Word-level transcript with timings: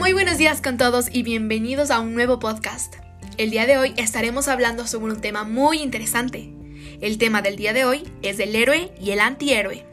Muy 0.00 0.14
buenos 0.14 0.38
días 0.38 0.62
con 0.62 0.78
todos 0.78 1.10
y 1.12 1.22
bienvenidos 1.22 1.90
a 1.90 2.00
un 2.00 2.14
nuevo 2.14 2.38
podcast. 2.38 2.94
El 3.36 3.50
día 3.50 3.66
de 3.66 3.76
hoy 3.76 3.92
estaremos 3.98 4.48
hablando 4.48 4.86
sobre 4.86 5.12
un 5.12 5.20
tema 5.20 5.44
muy 5.44 5.82
interesante. 5.82 6.54
El 7.02 7.18
tema 7.18 7.42
del 7.42 7.56
día 7.56 7.74
de 7.74 7.84
hoy 7.84 8.10
es 8.22 8.40
el 8.40 8.56
héroe 8.56 8.94
y 8.98 9.10
el 9.10 9.20
antihéroe. 9.20 9.84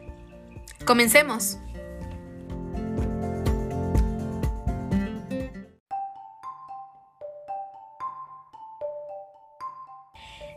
Comencemos. 0.86 1.58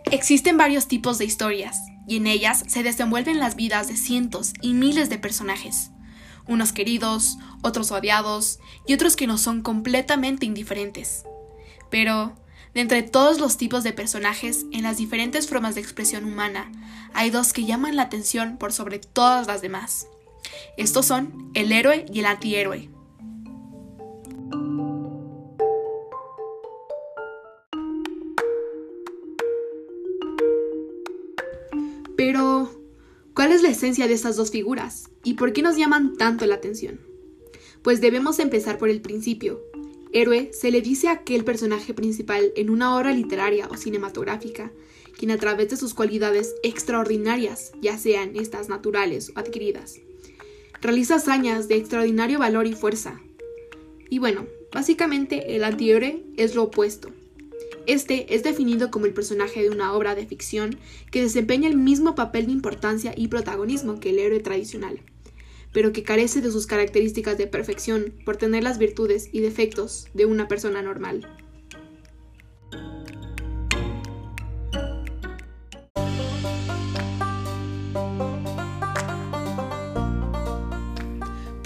Existen 0.10 0.56
varios 0.56 0.88
tipos 0.88 1.18
de 1.18 1.26
historias, 1.26 1.78
y 2.08 2.16
en 2.16 2.28
ellas 2.28 2.64
se 2.68 2.84
desenvuelven 2.84 3.42
las 3.42 3.58
vidas 3.58 3.90
de 3.90 3.98
cientos 3.98 4.54
y 4.62 4.74
miles 4.74 5.10
de 5.10 5.18
personajes 5.18 5.91
unos 6.48 6.74
queridos, 6.74 7.38
otros 7.62 7.92
odiados 7.92 8.60
y 8.88 8.94
otros 8.94 9.16
que 9.16 9.28
no 9.28 9.38
son 9.38 9.62
completamente 9.62 10.46
indiferentes. 10.46 11.24
Pero, 11.90 12.36
de 12.74 12.82
entre 12.82 13.04
todos 13.04 13.40
los 13.40 13.58
tipos 13.58 13.84
de 13.84 13.94
personajes 13.94 14.66
en 14.72 14.84
las 14.84 14.98
diferentes 14.98 15.48
formas 15.48 15.76
de 15.76 15.82
expresión 15.82 16.26
humana, 16.26 16.72
hay 17.14 17.30
dos 17.30 17.54
que 17.54 17.66
llaman 17.66 17.96
la 17.96 18.04
atención 18.04 18.58
por 18.58 18.74
sobre 18.74 19.00
todas 19.00 19.48
las 19.48 19.62
demás. 19.62 20.08
Estos 20.78 21.06
son 21.06 21.52
el 21.54 21.72
héroe 21.72 22.06
y 22.12 22.20
el 22.20 22.26
antihéroe. 22.26 22.90
Pero, 32.16 32.81
¿Cuál 33.34 33.54
es 33.54 33.62
la 33.62 33.70
esencia 33.70 34.08
de 34.08 34.14
estas 34.14 34.36
dos 34.36 34.52
figuras? 34.52 35.10
¿Y 35.24 35.36
por 35.36 35.54
qué 35.54 35.62
nos 35.62 35.78
llaman 35.78 36.18
tanto 36.18 36.46
la 36.46 36.56
atención? 36.56 37.00
Pues 37.82 38.02
debemos 38.02 38.40
empezar 38.40 38.78
por 38.78 38.90
el 38.90 39.02
principio. 39.02 39.62
Héroe 40.12 40.52
se 40.52 40.70
le 40.70 40.82
dice 40.82 41.08
a 41.08 41.14
aquel 41.14 41.46
personaje 41.46 41.94
principal 41.94 42.52
en 42.58 42.70
una 42.70 42.94
obra 42.94 43.14
literaria 43.14 43.70
o 43.72 43.78
cinematográfica, 43.78 44.74
quien 45.18 45.32
a 45.32 45.38
través 45.38 45.70
de 45.70 45.78
sus 45.78 45.94
cualidades 45.94 46.56
extraordinarias, 46.62 47.72
ya 47.82 47.98
sean 47.98 48.36
estas 48.36 48.68
naturales 48.68 49.32
o 49.34 49.40
adquiridas, 49.40 50.00
realiza 50.82 51.16
hazañas 51.16 51.70
de 51.70 51.78
extraordinario 51.78 52.38
valor 52.38 52.68
y 52.68 52.74
fuerza. 52.74 53.22
Y 54.10 54.20
bueno, 54.20 54.46
básicamente 54.74 55.56
el 55.56 55.64
antihéroe 55.64 56.22
es 56.36 56.54
lo 56.54 56.64
opuesto, 56.64 57.12
este 57.94 58.36
es 58.36 58.44
definido 58.44 58.92
como 58.92 59.06
el 59.06 59.14
personaje 59.14 59.62
de 59.64 59.70
una 59.70 59.94
obra 59.94 60.16
de 60.16 60.26
ficción 60.26 60.78
que 61.12 61.22
desempeña 61.22 61.68
el 61.68 61.78
mismo 61.78 62.16
papel 62.16 62.46
de 62.46 62.52
importancia 62.52 63.14
y 63.16 63.28
protagonismo 63.28 64.00
que 64.00 64.12
el 64.12 64.20
héroe 64.20 64.40
tradicional, 64.40 65.02
pero 65.74 65.92
que 65.92 66.04
carece 66.04 66.42
de 66.42 66.52
sus 66.52 66.68
características 66.68 67.38
de 67.38 67.48
perfección 67.48 68.14
por 68.26 68.38
tener 68.38 68.64
las 68.64 68.78
virtudes 68.78 69.30
y 69.32 69.40
defectos 69.40 70.08
de 70.14 70.26
una 70.26 70.48
persona 70.48 70.82
normal. 70.82 71.28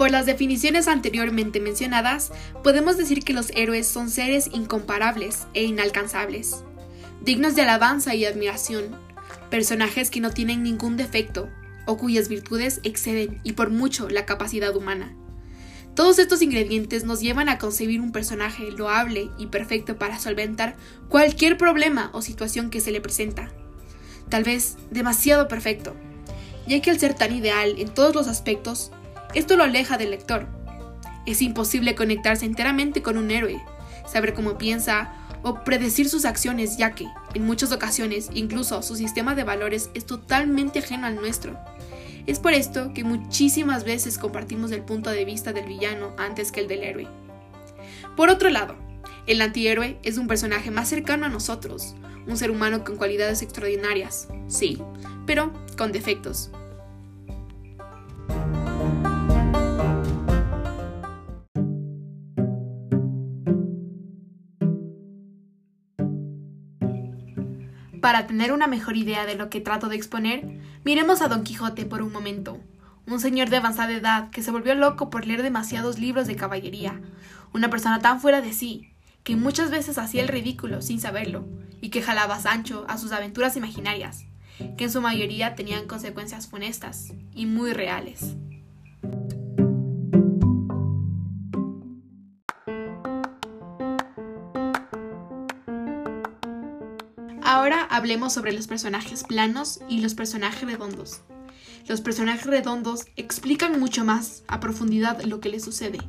Por 0.06 0.11
las 0.11 0.28
definiciones 0.28 0.88
anteriormente 0.88 1.59
mencionadas, 1.59 2.31
podemos 2.64 2.95
decir 2.95 3.23
que 3.23 3.34
los 3.34 3.50
héroes 3.56 3.88
son 3.88 4.12
seres 4.12 4.52
incomparables 4.53 5.47
e 5.56 5.64
inalcanzables, 5.64 6.64
dignos 7.23 7.56
de 7.56 7.64
alabanza 7.64 8.14
y 8.14 8.23
admiración, 8.23 8.95
personajes 9.50 10.12
que 10.12 10.20
no 10.20 10.30
tienen 10.30 10.62
ningún 10.62 10.95
defecto 10.95 11.50
o 11.88 11.97
cuyas 11.97 12.30
virtudes 12.30 12.81
exceden 12.84 13.39
y 13.42 13.53
por 13.53 13.72
mucho 13.72 14.08
la 14.08 14.28
capacidad 14.28 14.75
humana. 14.75 15.16
Todos 15.95 16.19
estos 16.19 16.44
ingredientes 16.44 17.03
nos 17.03 17.19
llevan 17.19 17.50
a 17.50 17.58
concebir 17.58 18.00
un 18.00 18.12
personaje 18.12 18.69
loable 18.69 19.31
y 19.40 19.47
perfecto 19.47 19.97
para 19.97 20.19
solventar 20.19 20.75
cualquier 21.09 21.58
problema 21.58 22.12
o 22.14 22.22
situación 22.22 22.69
que 22.69 22.80
se 22.80 22.91
le 22.91 23.01
presenta. 23.01 23.50
Tal 24.30 24.44
vez 24.44 24.78
demasiado 24.91 25.47
perfecto, 25.47 25.96
ya 26.68 26.80
que 26.80 26.91
al 26.91 27.00
ser 27.00 27.16
tan 27.16 27.35
ideal 27.35 27.74
en 27.80 27.91
todos 27.91 28.13
los 28.13 28.28
aspectos, 28.28 28.91
esto 29.35 29.56
lo 29.56 29.63
aleja 29.63 29.97
del 29.97 30.12
lector. 30.12 30.47
Es 31.25 31.41
imposible 31.41 31.94
conectarse 31.94 32.46
enteramente 32.46 33.01
con 33.01 33.18
un 33.18 33.31
héroe, 33.31 33.62
saber 34.07 34.34
cómo 34.34 34.57
piensa 34.57 35.13
o 35.44 35.63
predecir 35.63 36.09
sus 36.09 36.25
acciones, 36.25 36.78
ya 36.78 36.96
que, 36.96 37.07
en 37.35 37.45
muchas 37.45 37.72
ocasiones, 37.72 38.29
incluso 38.34 38.81
su 38.81 38.95
sistema 38.95 39.35
de 39.35 39.44
valores 39.44 39.91
es 39.94 40.06
totalmente 40.06 40.79
ajeno 40.79 41.06
al 41.06 41.16
nuestro. 41.16 41.59
Es 42.25 42.40
por 42.40 42.53
esto 42.53 42.94
que 42.94 43.03
muchísimas 43.03 43.84
veces 43.84 44.18
compartimos 44.18 44.72
el 44.72 44.81
punto 44.81 45.12
de 45.12 45.25
vista 45.25 45.53
del 45.53 45.66
villano 45.66 46.16
antes 46.18 46.51
que 46.51 46.62
el 46.62 46.68
del 46.68 46.84
héroe. 46.84 47.07
Por 48.16 48.29
otro 48.29 48.50
lado, 48.50 48.75
el 49.28 49.41
antihéroe 49.41 50.00
es 50.01 50.18
un 50.18 50.28
personaje 50.28 50.72
más 50.72 50.90
cercano 50.90 51.25
a 51.25 51.29
nosotros, 51.29 51.95
un 52.25 52.38
ser 52.38 52.50
humano 52.50 52.84
con 52.84 52.95
cualidades 52.95 53.41
extraordinarias, 53.41 54.28
sí, 54.47 54.81
pero 55.28 55.53
con 55.78 55.91
defectos. 55.91 56.50
Para 68.06 68.28
tener 68.28 68.52
una 68.54 68.68
mejor 68.68 68.98
idea 68.98 69.26
de 69.26 69.34
lo 69.34 69.50
que 69.50 69.62
trato 69.62 69.90
de 69.90 69.96
exponer, 69.96 70.46
miremos 70.84 71.24
a 71.24 71.28
Don 71.28 71.44
Quijote 71.44 71.88
por 71.88 72.04
un 72.04 72.12
momento, 72.12 72.60
un 73.08 73.20
señor 73.20 73.50
de 73.50 73.58
avanzada 73.58 73.94
edad 73.94 74.30
que 74.30 74.44
se 74.44 74.52
volvió 74.52 74.76
loco 74.76 75.10
por 75.10 75.26
leer 75.26 75.42
demasiados 75.42 75.98
libros 75.98 76.28
de 76.28 76.36
caballería, 76.36 77.02
una 77.52 77.72
persona 77.72 78.02
tan 78.02 78.22
fuera 78.22 78.42
de 78.42 78.54
sí, 78.54 78.92
que 79.24 79.36
muchas 79.36 79.72
veces 79.72 79.98
hacía 79.98 80.22
el 80.22 80.28
ridículo 80.28 80.84
sin 80.84 81.02
saberlo, 81.02 81.48
y 81.82 81.90
que 81.90 82.04
jalaba 82.04 82.36
a 82.36 82.40
Sancho 82.40 82.86
a 82.88 83.00
sus 83.00 83.12
aventuras 83.12 83.58
imaginarias, 83.58 84.26
que 84.78 84.84
en 84.84 84.92
su 84.92 85.02
mayoría 85.02 85.56
tenían 85.56 85.88
consecuencias 85.88 86.46
funestas 86.46 87.12
y 87.34 87.48
muy 87.48 87.74
reales. 87.74 88.36
Ahora 97.47 97.83
hablemos 97.91 98.33
sobre 98.33 98.53
los 98.53 98.66
personajes 98.66 99.23
planos 99.23 99.79
y 99.88 100.00
los 100.00 100.16
personajes 100.16 100.67
redondos. 100.67 101.22
Los 101.88 102.01
personajes 102.01 102.47
redondos 102.47 103.06
explican 103.17 103.79
mucho 103.79 104.03
más 104.03 104.44
a 104.47 104.59
profundidad 104.59 105.22
lo 105.22 105.41
que 105.41 105.50
les 105.50 105.63
sucede. 105.63 106.00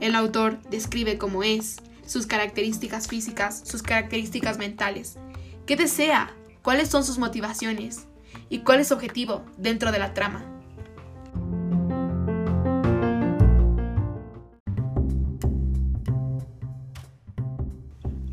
El 0.00 0.14
autor 0.14 0.58
describe 0.70 1.18
cómo 1.18 1.42
es, 1.42 1.76
sus 2.06 2.26
características 2.26 3.08
físicas, 3.08 3.62
sus 3.62 3.82
características 3.82 4.56
mentales, 4.56 5.18
qué 5.66 5.76
desea, 5.76 6.34
cuáles 6.62 6.88
son 6.88 7.04
sus 7.04 7.18
motivaciones 7.18 8.06
y 8.48 8.60
cuál 8.60 8.80
es 8.80 8.88
su 8.88 8.94
objetivo 8.94 9.44
dentro 9.58 9.92
de 9.92 9.98
la 9.98 10.14
trama. 10.14 10.46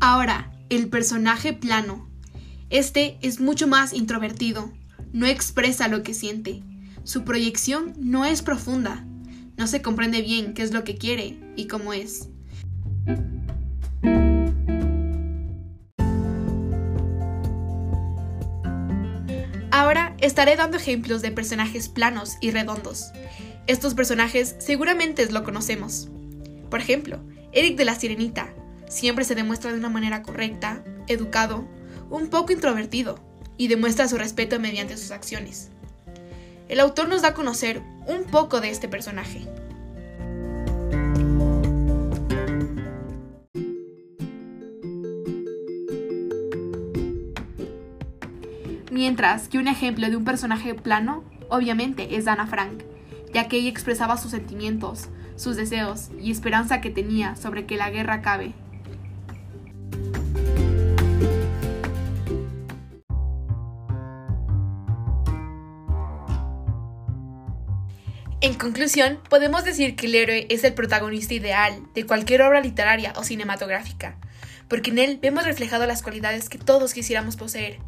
Ahora, 0.00 0.50
el 0.70 0.88
personaje 0.88 1.52
plano 1.52 2.07
este 2.70 3.18
es 3.22 3.40
mucho 3.40 3.66
más 3.66 3.92
introvertido, 3.92 4.70
no 5.12 5.26
expresa 5.26 5.88
lo 5.88 6.02
que 6.02 6.12
siente, 6.12 6.62
su 7.02 7.24
proyección 7.24 7.94
no 7.98 8.26
es 8.26 8.42
profunda, 8.42 9.06
no 9.56 9.66
se 9.66 9.80
comprende 9.80 10.20
bien 10.20 10.52
qué 10.52 10.62
es 10.62 10.72
lo 10.72 10.84
que 10.84 10.96
quiere 10.96 11.40
y 11.56 11.66
cómo 11.66 11.94
es. 11.94 12.28
Ahora 19.70 20.14
estaré 20.20 20.56
dando 20.56 20.76
ejemplos 20.76 21.22
de 21.22 21.30
personajes 21.30 21.88
planos 21.88 22.36
y 22.42 22.50
redondos. 22.50 23.12
Estos 23.66 23.94
personajes 23.94 24.56
seguramente 24.58 25.30
lo 25.30 25.44
conocemos. 25.44 26.08
Por 26.70 26.80
ejemplo, 26.80 27.20
Eric 27.52 27.78
de 27.78 27.86
la 27.86 27.94
Sirenita 27.94 28.52
siempre 28.88 29.24
se 29.24 29.34
demuestra 29.34 29.72
de 29.72 29.78
una 29.78 29.88
manera 29.88 30.22
correcta, 30.22 30.84
educado, 31.06 31.66
un 32.10 32.28
poco 32.28 32.52
introvertido, 32.52 33.18
y 33.58 33.68
demuestra 33.68 34.08
su 34.08 34.16
respeto 34.16 34.58
mediante 34.60 34.96
sus 34.96 35.10
acciones. 35.10 35.70
El 36.68 36.80
autor 36.80 37.08
nos 37.08 37.22
da 37.22 37.28
a 37.28 37.34
conocer 37.34 37.82
un 38.06 38.24
poco 38.24 38.60
de 38.60 38.70
este 38.70 38.88
personaje. 38.88 39.46
Mientras 48.90 49.48
que 49.48 49.58
un 49.58 49.68
ejemplo 49.68 50.08
de 50.08 50.16
un 50.16 50.24
personaje 50.24 50.74
plano, 50.74 51.24
obviamente, 51.48 52.16
es 52.16 52.26
Ana 52.26 52.46
Frank, 52.46 52.82
ya 53.32 53.48
que 53.48 53.56
ella 53.56 53.68
expresaba 53.68 54.16
sus 54.16 54.30
sentimientos, 54.30 55.08
sus 55.36 55.56
deseos 55.56 56.08
y 56.20 56.30
esperanza 56.30 56.80
que 56.80 56.90
tenía 56.90 57.36
sobre 57.36 57.64
que 57.64 57.76
la 57.76 57.90
guerra 57.90 58.14
acabe 58.14 58.54
En 68.40 68.54
conclusión, 68.54 69.18
podemos 69.28 69.64
decir 69.64 69.96
que 69.96 70.06
el 70.06 70.14
héroe 70.14 70.46
es 70.48 70.62
el 70.62 70.72
protagonista 70.72 71.34
ideal 71.34 71.82
de 71.92 72.06
cualquier 72.06 72.42
obra 72.42 72.60
literaria 72.60 73.12
o 73.16 73.24
cinematográfica, 73.24 74.16
porque 74.68 74.90
en 74.90 75.00
él 75.00 75.18
vemos 75.20 75.44
reflejado 75.44 75.86
las 75.86 76.02
cualidades 76.02 76.48
que 76.48 76.56
todos 76.56 76.94
quisiéramos 76.94 77.34
poseer. 77.34 77.80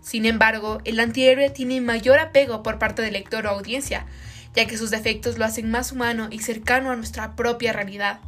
Sin 0.00 0.24
embargo, 0.24 0.78
el 0.84 1.00
antihéroe 1.00 1.50
tiene 1.50 1.80
mayor 1.80 2.20
apego 2.20 2.62
por 2.62 2.78
parte 2.78 3.02
del 3.02 3.14
lector 3.14 3.46
o 3.46 3.50
audiencia, 3.50 4.06
ya 4.54 4.66
que 4.66 4.78
sus 4.78 4.90
defectos 4.90 5.38
lo 5.38 5.44
hacen 5.44 5.72
más 5.72 5.90
humano 5.90 6.28
y 6.30 6.38
cercano 6.38 6.92
a 6.92 6.96
nuestra 6.96 7.34
propia 7.34 7.72
realidad. 7.72 8.20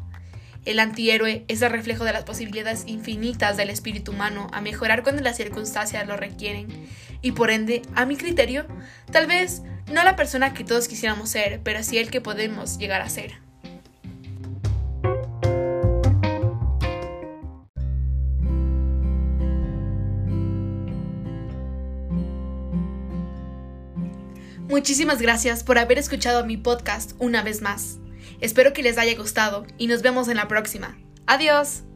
El 0.65 0.81
antihéroe 0.81 1.45
es 1.47 1.63
el 1.63 1.71
reflejo 1.71 2.03
de 2.03 2.13
las 2.13 2.25
posibilidades 2.25 2.83
infinitas 2.89 3.57
del 3.57 3.71
espíritu 3.71 4.11
humano 4.11 4.49
a 4.53 4.61
mejorar 4.61 5.05
cuando 5.05 5.23
las 5.23 5.37
circunstancias 5.37 6.09
lo 6.09 6.17
requieren, 6.17 6.67
y 7.23 7.33
por 7.33 7.53
ende, 7.53 7.83
a 7.95 8.05
mi 8.05 8.17
criterio, 8.17 8.67
tal 9.13 9.29
vez 9.29 9.63
no 9.93 10.05
la 10.05 10.17
persona 10.17 10.55
que 10.55 10.65
todos 10.65 10.89
quisiéramos 10.89 11.31
ser, 11.31 11.61
pero 11.63 11.83
sí 11.83 11.99
el 11.99 12.11
que 12.11 12.21
podemos 12.21 12.79
llegar 12.79 13.01
a 13.01 13.09
ser. 13.09 13.35
Muchísimas 24.69 25.21
gracias 25.21 25.65
por 25.65 25.79
haber 25.79 25.99
escuchado 25.99 26.45
mi 26.45 26.57
podcast 26.57 27.13
una 27.19 27.43
vez 27.43 27.63
más. 27.63 27.99
Espero 28.41 28.73
que 28.73 28.83
les 28.83 28.99
haya 28.99 29.17
gustado 29.17 29.67
y 29.79 29.87
nos 29.87 30.03
vemos 30.03 30.29
en 30.29 30.37
la 30.37 30.47
próxima. 30.47 30.97
Adiós. 31.27 31.88